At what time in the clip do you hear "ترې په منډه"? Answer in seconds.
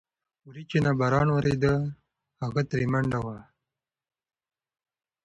2.69-3.19